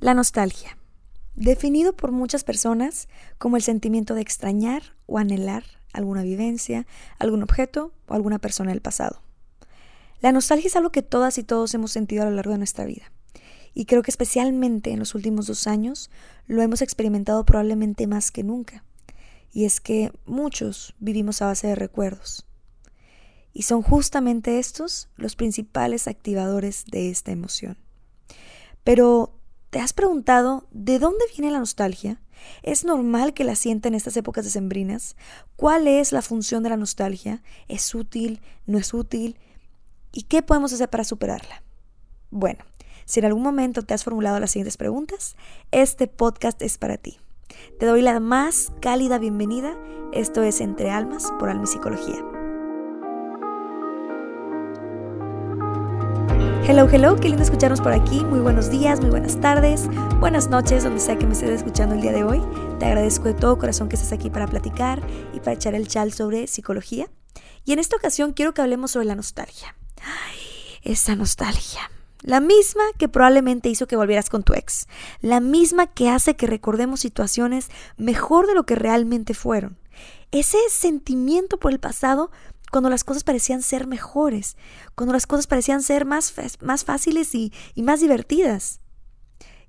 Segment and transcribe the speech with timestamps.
[0.00, 0.78] La nostalgia,
[1.34, 3.06] definido por muchas personas
[3.36, 6.86] como el sentimiento de extrañar o anhelar alguna vivencia,
[7.18, 9.20] algún objeto o alguna persona del pasado.
[10.22, 12.86] La nostalgia es algo que todas y todos hemos sentido a lo largo de nuestra
[12.86, 13.12] vida.
[13.74, 16.10] Y creo que especialmente en los últimos dos años
[16.46, 18.84] lo hemos experimentado probablemente más que nunca.
[19.52, 22.46] Y es que muchos vivimos a base de recuerdos.
[23.52, 27.76] Y son justamente estos los principales activadores de esta emoción.
[28.82, 29.39] Pero
[29.70, 32.20] ¿Te has preguntado de dónde viene la nostalgia?
[32.64, 35.14] ¿Es normal que la sienta en estas épocas decembrinas?
[35.54, 37.40] ¿Cuál es la función de la nostalgia?
[37.68, 38.40] ¿Es útil?
[38.66, 39.38] ¿No es útil?
[40.12, 41.62] ¿Y qué podemos hacer para superarla?
[42.30, 42.64] Bueno,
[43.04, 45.36] si en algún momento te has formulado las siguientes preguntas,
[45.70, 47.20] este podcast es para ti.
[47.78, 49.78] Te doy la más cálida bienvenida.
[50.12, 52.39] Esto es Entre Almas por Alma y Psicología.
[56.72, 58.20] Hello, hello, qué lindo escucharnos por aquí.
[58.24, 59.88] Muy buenos días, muy buenas tardes,
[60.20, 62.40] buenas noches, donde sea que me estés escuchando el día de hoy.
[62.78, 65.02] Te agradezco de todo corazón que estés aquí para platicar
[65.34, 67.10] y para echar el chal sobre psicología.
[67.64, 69.74] Y en esta ocasión quiero que hablemos sobre la nostalgia.
[70.00, 70.38] Ay,
[70.84, 71.90] esa nostalgia.
[72.22, 74.86] La misma que probablemente hizo que volvieras con tu ex.
[75.22, 79.76] La misma que hace que recordemos situaciones mejor de lo que realmente fueron.
[80.30, 82.30] Ese sentimiento por el pasado
[82.70, 84.56] cuando las cosas parecían ser mejores,
[84.94, 88.80] cuando las cosas parecían ser más, más fáciles y, y más divertidas.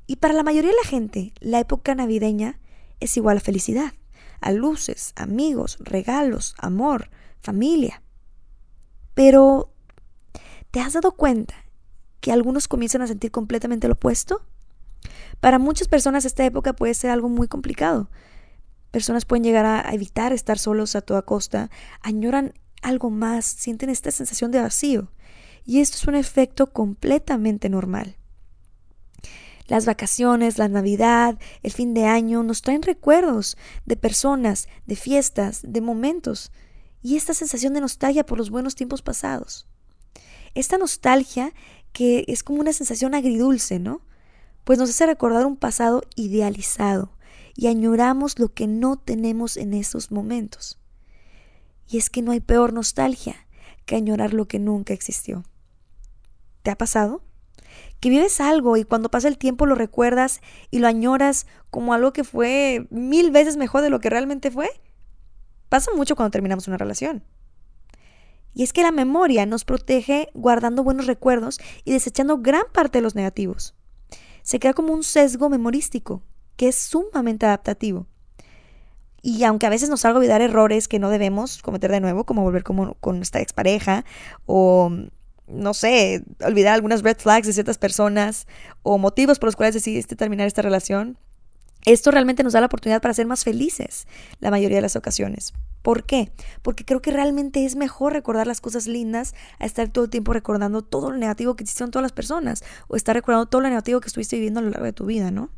[0.07, 2.59] Y para la mayoría de la gente, la época navideña
[2.99, 3.93] es igual a felicidad,
[4.39, 8.01] a luces, amigos, regalos, amor, familia.
[9.13, 9.73] Pero,
[10.71, 11.55] ¿te has dado cuenta
[12.19, 14.45] que algunos comienzan a sentir completamente lo opuesto?
[15.39, 18.09] Para muchas personas esta época puede ser algo muy complicado.
[18.91, 21.69] Personas pueden llegar a evitar estar solos a toda costa,
[22.01, 25.11] añoran algo más, sienten esta sensación de vacío.
[25.65, 28.17] Y esto es un efecto completamente normal.
[29.67, 35.61] Las vacaciones, la Navidad, el fin de año nos traen recuerdos de personas, de fiestas,
[35.63, 36.51] de momentos
[37.01, 39.67] y esta sensación de nostalgia por los buenos tiempos pasados.
[40.55, 41.53] Esta nostalgia
[41.93, 44.01] que es como una sensación agridulce, ¿no?
[44.65, 47.17] Pues nos hace recordar un pasado idealizado
[47.55, 50.80] y añoramos lo que no tenemos en esos momentos.
[51.91, 53.35] Y es que no hay peor nostalgia
[53.85, 55.43] que añorar lo que nunca existió.
[56.63, 57.21] ¿Te ha pasado?
[57.99, 62.13] Que vives algo y cuando pasa el tiempo lo recuerdas y lo añoras como algo
[62.13, 64.69] que fue mil veces mejor de lo que realmente fue.
[65.67, 67.25] Pasa mucho cuando terminamos una relación.
[68.53, 73.03] Y es que la memoria nos protege guardando buenos recuerdos y desechando gran parte de
[73.03, 73.75] los negativos.
[74.43, 76.23] Se crea como un sesgo memorístico
[76.55, 78.07] que es sumamente adaptativo.
[79.21, 82.41] Y aunque a veces nos salga olvidar errores que no debemos cometer de nuevo, como
[82.41, 84.03] volver con nuestra expareja,
[84.45, 84.91] o
[85.47, 88.47] no sé, olvidar algunas red flags de ciertas personas,
[88.83, 91.17] o motivos por los cuales decidiste terminar esta relación,
[91.85, 94.07] esto realmente nos da la oportunidad para ser más felices
[94.39, 95.53] la mayoría de las ocasiones.
[95.81, 96.31] ¿Por qué?
[96.61, 100.31] Porque creo que realmente es mejor recordar las cosas lindas a estar todo el tiempo
[100.31, 103.99] recordando todo lo negativo que hicieron todas las personas o estar recordando todo lo negativo
[103.99, 105.49] que estuviste viviendo a lo largo de tu vida, ¿no?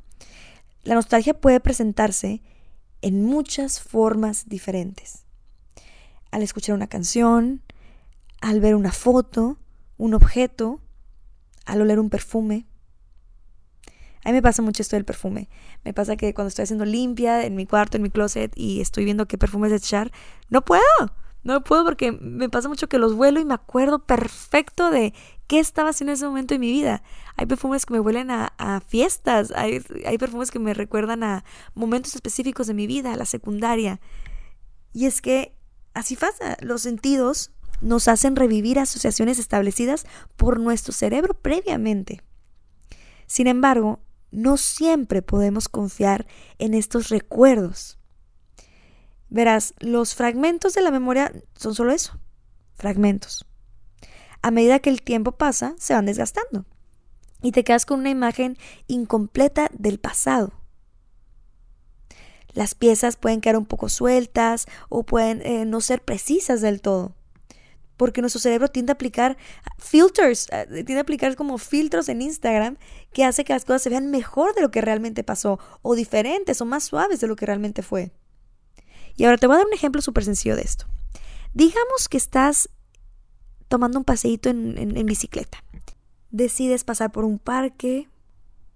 [0.84, 2.42] La nostalgia puede presentarse
[3.04, 5.26] en muchas formas diferentes.
[6.32, 7.62] Al escuchar una canción,
[8.42, 9.60] al ver una foto,
[9.98, 10.80] un objeto,
[11.66, 12.66] al oler un perfume.
[14.24, 15.50] A mí me pasa mucho esto del perfume.
[15.84, 19.04] Me pasa que cuando estoy haciendo limpia en mi cuarto, en mi closet y estoy
[19.04, 20.12] viendo qué perfumes echar,
[20.50, 20.82] no puedo.
[21.44, 25.14] No puedo porque me pasa mucho que los vuelo y me acuerdo perfecto de
[25.48, 27.04] qué estaba haciendo en ese momento de mi vida.
[27.36, 31.44] Hay perfumes que me huelen a, fiestas, hay, hay perfumes que me recuerdan a
[31.74, 34.00] momentos específicos de mi vida, a la secundaria.
[34.94, 35.54] Y es que
[35.94, 37.52] así pasa, los sentidos
[37.82, 40.06] nos hacen revivir asociaciones establecidas
[40.38, 42.22] por nuestro cerebro previamente.
[43.28, 44.00] Sin embargo,
[44.32, 46.26] no siempre podemos confiar
[46.58, 48.00] en estos recuerdos.
[49.34, 52.18] Verás, los fragmentos de la memoria son solo eso,
[52.76, 53.46] fragmentos
[54.44, 56.66] a medida que el tiempo pasa, se van desgastando.
[57.42, 58.58] Y te quedas con una imagen
[58.88, 60.54] incompleta del pasado.
[62.54, 67.16] Las piezas pueden quedar un poco sueltas o pueden eh, no ser precisas del todo.
[67.96, 69.38] Porque nuestro cerebro tiende a aplicar
[69.78, 72.78] filters, eh, tiende a aplicar como filtros en Instagram
[73.14, 76.60] que hace que las cosas se vean mejor de lo que realmente pasó, o diferentes
[76.60, 78.12] o más suaves de lo que realmente fue.
[79.16, 80.86] Y ahora te voy a dar un ejemplo súper sencillo de esto.
[81.54, 82.70] Digamos que estás
[83.68, 85.64] tomando un paseíto en, bicicleta.
[86.32, 88.10] Decides pasar por un parque,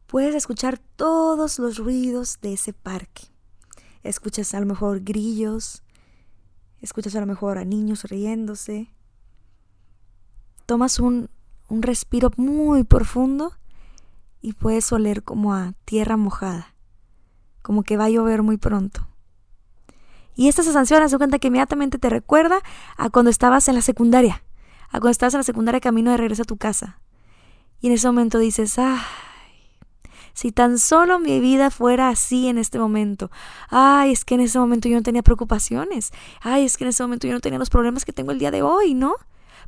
[0.06, 3.24] puedes escuchar todos los ruidos de ese parque.
[4.04, 5.84] Escuchas a lo mejor grillos,
[6.82, 8.94] escuchas a lo mejor a niños riéndose.
[10.68, 11.30] Tomas un,
[11.68, 13.54] un respiro muy profundo
[14.42, 16.76] y puedes oler como a tierra mojada,
[17.64, 19.08] como que va a llover muy pronto.
[20.38, 22.62] Y esta sensación, se cuenta que inmediatamente te recuerda
[22.96, 24.44] a cuando estabas en la secundaria,
[24.90, 27.02] a cuando estabas en la secundaria camino de regreso a tu casa.
[27.82, 29.00] Y en ese momento dices, ay,
[30.34, 33.32] si tan solo mi vida fuera así en este momento.
[33.70, 36.12] Ay, es que en ese momento yo no tenía preocupaciones.
[36.42, 38.52] Ay, es que en ese momento yo no tenía los problemas que tengo el día
[38.52, 39.16] de hoy, ¿no?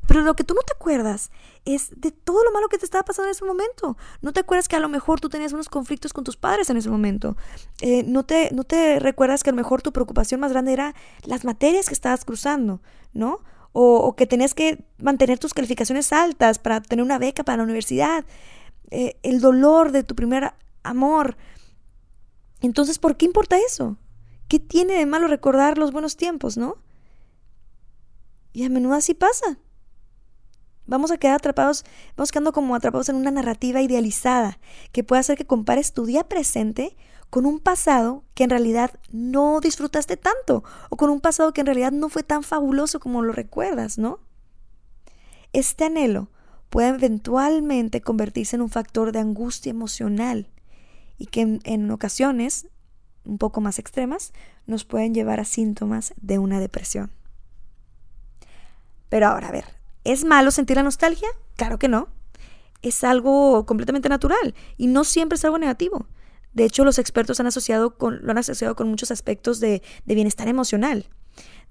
[0.08, 1.30] Pero lo que tú no te acuerdas
[1.66, 3.96] es de todo lo malo que te estaba pasando en ese momento.
[4.22, 6.78] No te acuerdas que a lo mejor tú tenías unos conflictos con tus padres en
[6.78, 7.38] ese momento.
[7.82, 10.96] Eh, no, te, no te recuerdas que a lo mejor tu preocupación más grande era
[11.26, 12.82] las materias que estabas cruzando,
[13.14, 13.42] ¿no?
[13.72, 18.26] O, que tenías que mantener tus calificaciones altas para tener una beca para la universidad.
[18.90, 21.38] Eh, el dolor de tu primer amor.
[22.62, 23.98] Entonces, ¿por qué importa eso?
[24.48, 26.78] ¿Qué tiene de malo recordar los buenos tiempos, no?
[28.54, 29.60] Y a menudo así pasa.
[30.90, 31.86] Vamos a quedar atrapados,
[32.18, 34.58] vamos quedando como atrapados en una narrativa idealizada
[34.92, 36.98] que puede hacer que compares tu día presente
[37.30, 41.68] con un pasado que en realidad no disfrutaste tanto o con un pasado que en
[41.68, 44.20] realidad no fue tan fabuloso como lo recuerdas, ¿no?
[45.54, 46.32] Este anhelo
[46.72, 50.50] puede eventualmente convertirse en un factor de angustia emocional
[51.20, 52.68] y que en, en ocasiones,
[53.26, 54.34] un poco más extremas,
[54.66, 57.12] nos pueden llevar a síntomas de una depresión.
[59.10, 61.28] Pero ahora, a ver, ¿Es malo sentir la nostalgia?
[61.56, 62.08] Claro que no.
[62.82, 66.08] Es algo completamente natural y no siempre es algo negativo.
[66.54, 70.48] De hecho, los expertos han asociado con, lo han asociado con muchos aspectos de, bienestar
[70.48, 71.08] emocional.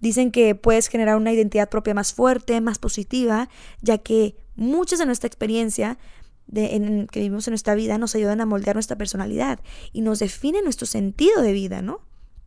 [0.00, 3.48] Dicen que puedes generar una identidad propia más fuerte, más positiva,
[3.80, 5.98] ya que muchas de nuestra experiencia
[6.46, 9.60] de, en, que vivimos en nuestra vida nos ayudan a moldear nuestra personalidad
[9.92, 12.00] y nos definen nuestro sentido de vida, ¿no?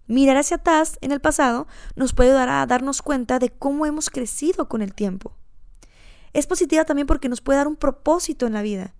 [0.07, 4.09] Mirar hacia atrás en el pasado nos puede ayudar a darnos cuenta de cómo hemos
[4.09, 5.37] crecido con el tiempo.
[6.33, 8.93] Es positiva también porque nos puede dar un propósito en la vida.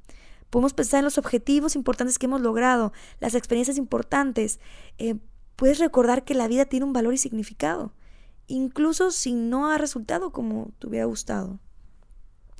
[0.49, 4.59] Podemos pensar en los objetivos importantes que hemos logrado, las experiencias importantes.
[4.97, 5.15] Eh,
[5.55, 7.93] puedes recordar que la vida tiene un valor y significado,
[8.47, 11.59] incluso si no ha resultado como te hubiera gustado.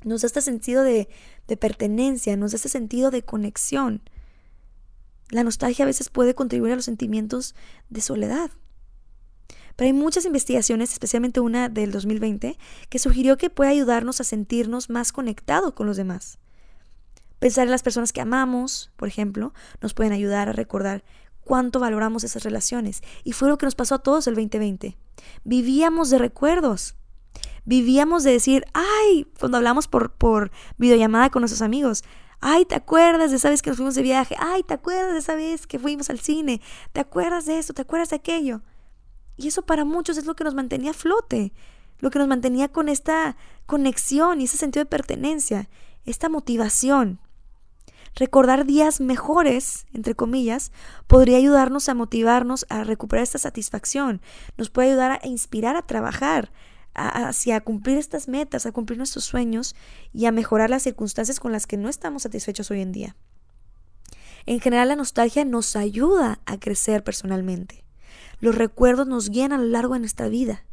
[0.04, 1.08] Nos da este sentido de,
[1.46, 4.02] de pertenencia, nos da este sentido de conexión.
[5.28, 7.54] La nostalgia a veces puede contribuir a los sentimientos
[7.90, 8.50] de soledad.
[9.76, 12.58] Pero hay muchas investigaciones, especialmente una del 2020,
[12.88, 16.38] que sugirió que puede ayudarnos a sentirnos más conectados con los demás.
[17.38, 21.02] Pensar en las personas que amamos, por ejemplo, nos pueden ayudar a recordar
[21.44, 23.02] cuánto valoramos esas relaciones.
[23.24, 24.96] Y fue lo que nos pasó a todos el 2020.
[25.44, 26.94] Vivíamos de recuerdos.
[27.64, 32.04] Vivíamos de decir, ay, cuando hablamos por, por videollamada con nuestros amigos,
[32.40, 34.36] ay, ¿te acuerdas de esa vez que nos fuimos de viaje?
[34.38, 36.60] Ay, ¿te acuerdas de esa vez que fuimos al cine?
[36.92, 37.72] ¿Te acuerdas de eso?
[37.72, 38.62] ¿Te acuerdas de aquello?
[39.36, 41.52] Y eso para muchos es lo que nos mantenía a flote,
[41.98, 43.36] lo que nos mantenía con esta
[43.66, 45.68] conexión y ese sentido de pertenencia,
[46.04, 47.20] esta motivación.
[48.14, 50.70] Recordar días mejores, entre comillas,
[51.06, 54.20] podría ayudarnos a motivarnos a recuperar esta satisfacción,
[54.58, 56.52] nos puede ayudar a inspirar a trabajar
[56.94, 59.74] hacia cumplir estas metas, a cumplir nuestros sueños
[60.12, 63.16] y a mejorar las circunstancias con las que no estamos satisfechos hoy en día.
[64.44, 67.84] En general, la nostalgia nos ayuda a crecer personalmente.
[68.42, 70.64] Los recuerdos nos guían a lo largo de nuestra vida.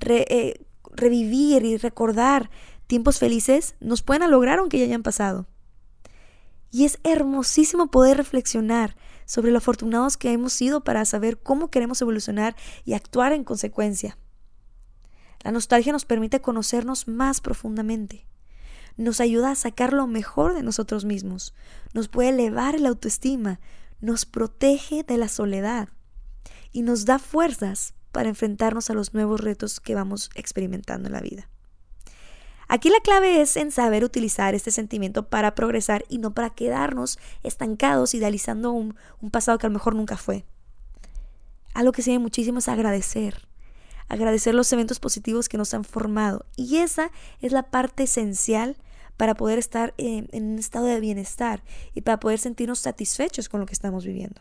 [0.00, 2.48] Eh, revivir y recordar
[2.86, 5.46] tiempos felices nos pueden lograr aunque ya hayan pasado.
[6.70, 8.96] Y es hermosísimo poder reflexionar
[9.26, 12.56] sobre lo afortunados que hemos sido para saber cómo queremos evolucionar
[12.86, 14.16] y actuar en consecuencia.
[15.42, 18.26] La nostalgia nos permite conocernos más profundamente.
[18.96, 21.52] Nos ayuda a sacar lo mejor de nosotros mismos.
[21.92, 23.60] Nos puede elevar la autoestima.
[24.00, 25.90] Nos protege de la soledad
[26.74, 31.20] y nos da fuerzas para enfrentarnos a los nuevos retos que vamos experimentando en la
[31.20, 31.48] vida.
[32.68, 37.18] Aquí la clave es en saber utilizar este sentimiento para progresar y no para quedarnos
[37.42, 38.96] estancados idealizando un,
[39.30, 40.44] pasado que a lo mejor nunca fue.
[41.74, 43.46] Algo que sirve muchísimo es agradecer,
[44.08, 46.46] agradecer los eventos positivos que nos han formado.
[46.56, 48.76] Y esa es la parte esencial
[49.16, 51.62] para poder estar en, en un estado de bienestar
[51.94, 54.40] y para poder sentirnos satisfechos con lo que estamos viviendo.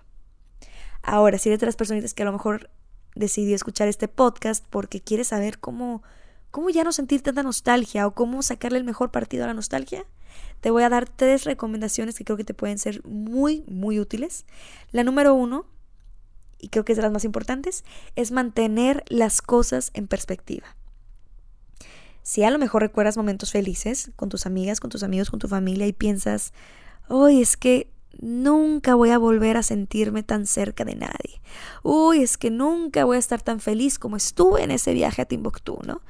[1.04, 2.70] Ahora, si eres de las personitas que a lo mejor
[3.14, 6.02] decidió escuchar este podcast porque quiere saber cómo,
[6.50, 10.06] cómo ya no sentir tanta nostalgia o cómo sacarle el mejor partido a la nostalgia,
[10.62, 14.46] te voy a dar tres recomendaciones que creo que te pueden ser muy, muy útiles.
[14.92, 15.66] La número uno,
[16.58, 17.84] y creo que es de las más importantes,
[18.16, 20.76] es mantener las cosas en perspectiva.
[22.24, 25.50] Si a lo mejor recuerdas momentos felices con tus amigas, con tus amigos, con tu
[25.50, 26.54] familia y piensas,
[27.10, 31.42] hoy es que nunca voy a volver a sentirme tan cerca de nadie.
[31.84, 35.26] Uy, es que nunca voy a estar tan feliz como estuve en ese viaje a
[35.26, 36.02] Timbuktu, ¿no?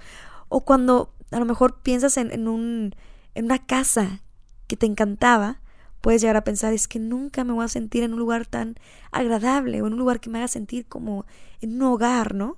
[0.50, 2.96] O cuando a lo mejor piensas en, un,
[3.34, 4.22] en una casa
[4.68, 5.62] que te encantaba,
[6.02, 8.76] puedes llegar a pensar es que nunca me voy a sentir en un lugar tan
[9.12, 11.26] agradable o en un lugar que me haga sentir como
[11.62, 12.58] en un hogar, ¿no?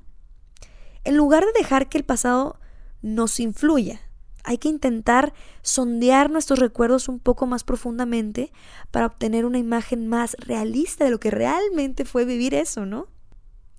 [1.04, 2.60] En lugar de dejar que el pasado
[3.02, 4.02] nos influya,
[4.46, 8.52] hay que intentar sondear nuestros recuerdos un poco más profundamente
[8.92, 13.08] para obtener una imagen más realista de lo que realmente fue vivir eso, ¿no?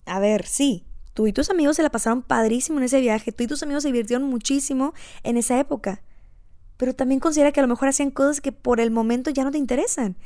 [0.04, 3.44] A ver, sí, tú y tus amigos se la pasaron padrísimo en ese viaje, tú
[3.44, 4.92] y tus amigos se divirtieron muchísimo
[5.22, 6.02] en esa época,
[6.76, 9.50] pero también considera que a lo mejor hacían cosas que por el momento ya no
[9.50, 10.16] te interesan.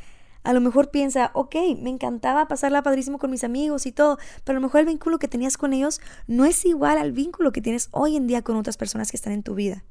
[0.43, 4.57] A lo mejor piensa, ok, me encantaba pasarla padrísimo con mis amigos y todo, pero
[4.57, 7.61] a lo mejor el vínculo que tenías con ellos no es igual al vínculo que
[7.61, 9.85] tienes hoy en día con otras personas que están en tu vida.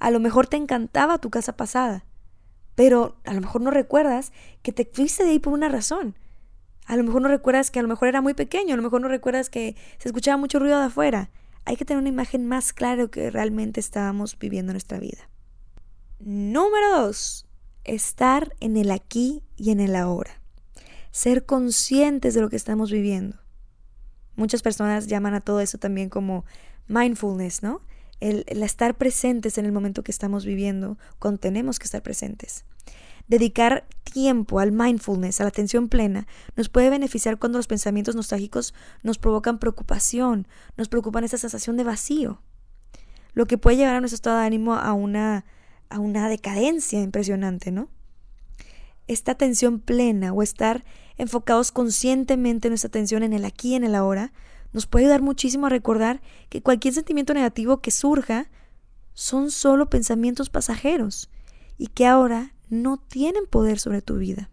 [0.00, 2.04] A lo mejor te encantaba tu casa pasada,
[2.74, 6.16] pero a lo mejor no recuerdas que te fuiste de ahí por una razón.
[6.86, 9.02] A lo mejor no recuerdas que a lo mejor era muy pequeño, a lo mejor
[9.02, 11.30] no recuerdas que se escuchaba mucho ruido de afuera.
[11.66, 15.28] Hay que tener una imagen más clara de que realmente estábamos viviendo en nuestra vida.
[16.18, 17.46] Número dos,
[17.84, 20.40] estar en el aquí y en el ahora.
[21.10, 23.36] Ser conscientes de lo que estamos viviendo.
[24.34, 26.46] Muchas personas llaman a todo eso también como
[26.88, 27.82] mindfulness, ¿no?
[28.20, 32.64] El, estar presentes en el momento que estamos viviendo, cuando tenemos que estar presentes.
[33.28, 38.74] Dedicar tiempo al mindfulness, a la atención plena, nos puede beneficiar cuando los pensamientos nostálgicos
[39.02, 42.42] nos provocan preocupación, nos preocupan esa sensación de vacío,
[43.32, 45.44] lo que puede llevar a nuestro estado de ánimo a una
[45.90, 47.88] a una decadencia impresionante, ¿no?
[49.08, 50.84] Esta atención plena o estar
[51.18, 54.32] enfocados conscientemente nuestra atención en el aquí y en el ahora
[54.72, 58.50] nos puede ayudar muchísimo a recordar que cualquier sentimiento negativo que surja
[59.14, 61.30] son solo pensamientos pasajeros
[61.76, 64.50] y que ahora no tienen poder sobre tu vida.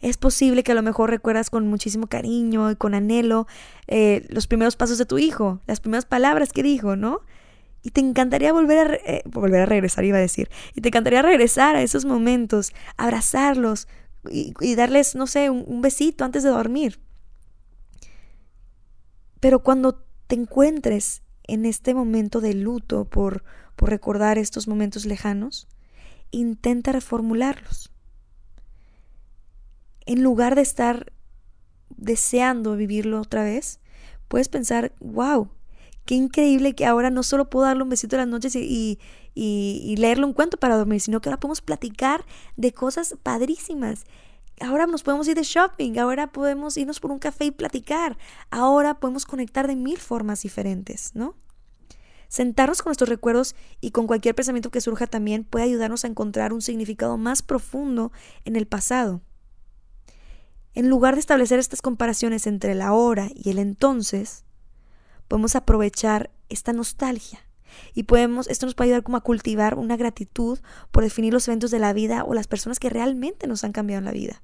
[0.00, 3.46] Es posible que a lo mejor recuerdas con muchísimo cariño y con anhelo
[3.86, 7.20] eh, los primeros pasos de tu hijo, las primeras palabras que dijo, ¿no?
[7.82, 10.50] Y te encantaría volver a, eh, volver a regresar, iba a decir.
[10.74, 13.88] Y te encantaría regresar a esos momentos, abrazarlos
[14.30, 16.98] y, darles, no sé, un, un besito antes de dormir.
[19.40, 23.42] Pero cuando te encuentres en este momento de luto por,
[23.76, 25.66] por recordar estos momentos lejanos,
[26.30, 27.90] intenta reformularlos.
[30.06, 31.12] En lugar de estar
[31.88, 33.80] deseando vivirlo otra vez,
[34.28, 35.50] puedes pensar, wow,
[36.04, 38.98] qué increíble que ahora no solo puedo darle un besito en las noches y,
[39.34, 42.24] y, leerle un cuento para dormir, sino que ahora podemos platicar
[42.56, 44.04] de cosas padrísimas.
[44.60, 48.18] Ahora nos podemos ir de shopping, ahora podemos irnos por un café y platicar,
[48.50, 51.34] ahora podemos conectar de mil formas diferentes, ¿no?
[52.28, 56.52] Sentarnos con nuestros recuerdos y con cualquier pensamiento que surja también puede ayudarnos a encontrar
[56.52, 58.12] un significado más profundo
[58.44, 59.22] en el pasado.
[60.74, 64.44] En lugar de establecer estas comparaciones entre el ahora y el entonces,
[65.26, 67.40] podemos aprovechar esta nostalgia
[67.94, 70.58] y podemos, esto nos puede ayudar como a cultivar una gratitud
[70.90, 74.00] por definir los eventos de la vida o las personas que realmente nos han cambiado
[74.00, 74.42] en la vida.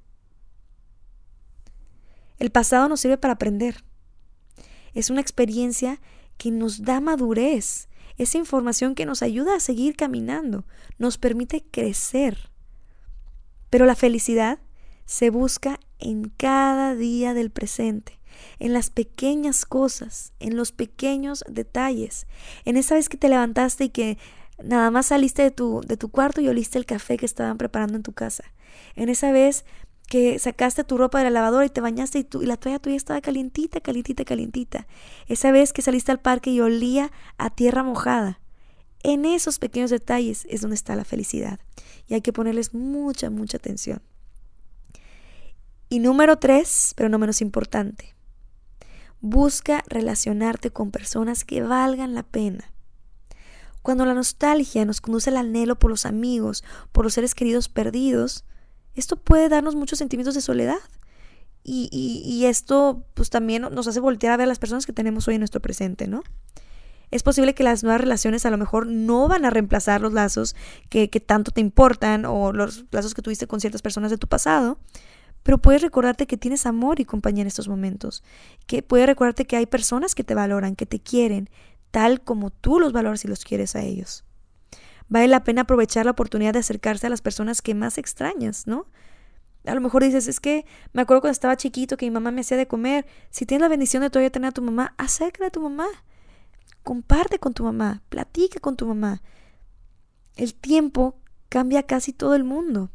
[2.39, 3.83] El pasado nos sirve para aprender.
[4.93, 5.99] Es una experiencia
[6.37, 10.65] que nos da madurez, esa información que nos ayuda a seguir caminando,
[10.97, 12.51] nos permite crecer.
[13.69, 14.59] Pero la felicidad
[15.05, 18.17] se busca en cada día del presente
[18.59, 22.27] en las pequeñas cosas, en los pequeños detalles,
[22.65, 24.17] en esa vez que te levantaste y que
[24.63, 27.95] nada más saliste de tu, de tu cuarto y oliste el café que estaban preparando
[27.95, 28.43] en tu casa,
[28.95, 29.65] en esa vez
[30.07, 32.95] que sacaste tu ropa de la lavadora y te bañaste y, y la toalla tuya
[32.95, 34.87] estaba calientita, calientita, calientita,
[35.27, 38.39] esa vez que saliste al parque y olía a tierra mojada.
[39.03, 41.59] En esos pequeños detalles es donde está la felicidad
[42.07, 44.01] y hay que ponerles mucha, mucha atención.
[45.89, 48.17] Y número tres, pero no menos importante,
[49.19, 52.71] Busca relacionarte con personas que valgan la pena.
[53.81, 58.45] Cuando la nostalgia nos conduce al anhelo por los amigos, por los seres queridos perdidos,
[58.99, 60.79] esto puede darnos muchos sentimientos de soledad.
[61.63, 65.35] Y, y, esto pues también nos hace voltear a ver las personas que tenemos hoy
[65.35, 66.23] en nuestro presente, ¿no?
[67.11, 70.55] Es posible que las nuevas relaciones a lo mejor no van a reemplazar los lazos
[70.89, 74.27] que, que tanto te importan o los lazos que tuviste con ciertas personas de tu
[74.27, 74.79] pasado,
[75.43, 78.23] pero puedes recordarte que tienes amor y compañía en estos momentos,
[78.65, 81.49] que puedes recordarte que hay personas que te valoran, que te quieren,
[81.91, 84.25] tal como tú los valoras y los quieres a ellos.
[85.09, 88.87] Vale la pena aprovechar la oportunidad de acercarse a las personas que más extrañas, ¿no?
[89.65, 92.41] A lo mejor dices, es que me acuerdo cuando estaba chiquito que mi mamá me
[92.41, 93.05] hacía de comer.
[93.29, 95.87] Si tienes la bendición de todavía tener a tu mamá, acércate a tu mamá.
[96.83, 99.21] Comparte con tu mamá, platica con tu mamá.
[100.35, 102.91] El tiempo cambia casi todo el mundo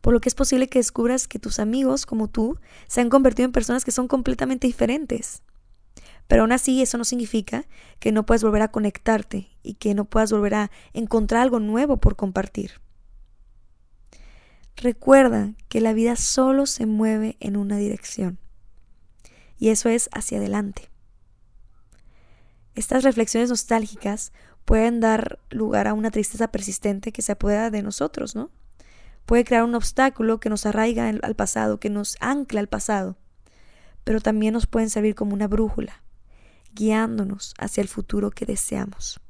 [0.00, 3.46] por lo que es posible que descubras que tus amigos, como tú, se han convertido
[3.46, 5.42] en personas que son completamente diferentes.
[6.26, 7.64] Pero aún así eso no significa
[7.98, 11.98] que no puedas volver a conectarte y que no puedas volver a encontrar algo nuevo
[11.98, 12.80] por compartir.
[14.76, 18.38] Recuerda que la vida solo se mueve en una dirección.
[19.58, 20.90] Y eso es hacia adelante.
[22.74, 24.32] Estas reflexiones nostálgicas
[24.64, 28.50] pueden dar lugar a una tristeza persistente que se apodera de nosotros, ¿no?
[29.26, 33.16] Puede crear un obstáculo que nos arraiga al pasado, que nos ancla al pasado,
[34.02, 36.02] pero también nos pueden servir como una brújula,
[36.72, 39.20] guiándonos hacia el futuro que deseamos.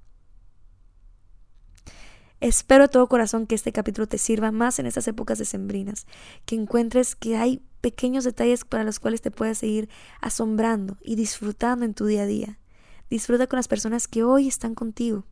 [2.40, 6.06] Espero de todo corazón que este capítulo te sirva más en estas épocas decembrinas,
[6.46, 9.90] que encuentres que hay pequeños detalles para los cuales te puedas seguir
[10.22, 12.58] asombrando y disfrutando en tu día a día.
[13.10, 15.26] Disfruta con las personas que hoy están contigo.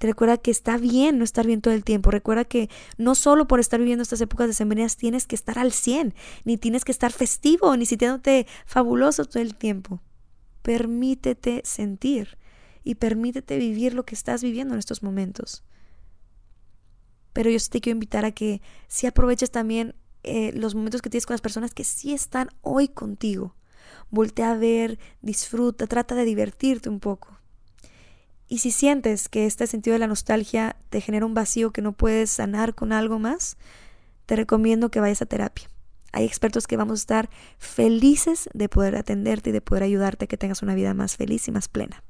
[0.00, 2.10] recuerda que está bien no estar bien todo el tiempo.
[2.10, 6.14] Recuerda que no solo por estar viviendo estas épocas decembrinas tienes que estar al 100,
[6.44, 10.00] ni tienes que estar festivo, ni sintiéndote fabuloso todo el tiempo.
[10.62, 12.38] Permítete sentir
[12.84, 15.64] y permítete vivir lo que estás viviendo en estos momentos.
[17.32, 21.10] Pero yo sí te quiero invitar a que si aproveches también eh, los momentos que
[21.10, 23.54] tienes con las personas que sí están hoy contigo.
[24.10, 27.38] Voltea a ver, disfruta, trata de divertirte un poco.
[28.48, 31.92] Y si sientes que este sentido de la nostalgia te genera un vacío que no
[31.92, 33.58] puedes sanar con algo más,
[34.26, 35.68] te recomiendo que vayas a terapia.
[36.12, 40.28] Hay expertos que vamos a estar felices de poder atenderte y de poder ayudarte a
[40.28, 42.02] que tengas una vida más feliz y más plena.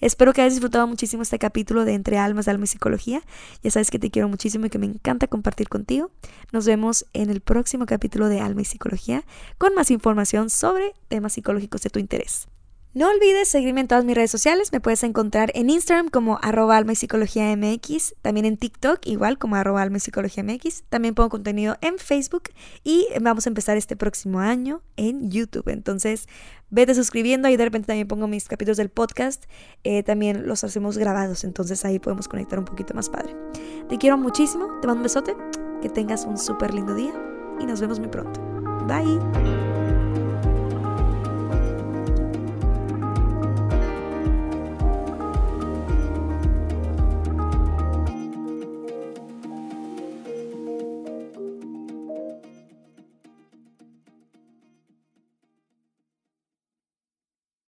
[0.00, 3.22] Espero que hayas disfrutado muchísimo este capítulo de Entre Almas, Alma y Psicología.
[3.62, 6.10] Ya sabes que te quiero muchísimo y que me encanta compartir contigo.
[6.52, 9.24] Nos vemos en el próximo capítulo de Alma y Psicología
[9.58, 12.48] con más información sobre temas psicológicos de tu interés.
[12.96, 14.72] No olvides seguirme en todas mis redes sociales.
[14.72, 18.14] Me puedes encontrar en Instagram como arroba alma y psicología MX.
[18.22, 20.84] También en TikTok, igual como arroba alma y psicología MX.
[20.88, 22.44] También pongo contenido en Facebook.
[22.84, 25.68] Y vamos a empezar este próximo año en YouTube.
[25.68, 26.26] Entonces,
[26.70, 27.48] vete suscribiendo.
[27.48, 29.44] Ahí de repente también pongo mis capítulos del podcast.
[29.84, 31.44] Eh, también los hacemos grabados.
[31.44, 33.36] Entonces ahí podemos conectar un poquito más padre.
[33.90, 34.68] Te quiero muchísimo.
[34.80, 35.36] Te mando un besote.
[35.82, 37.12] Que tengas un súper lindo día.
[37.60, 38.40] Y nos vemos muy pronto.
[38.86, 39.75] Bye.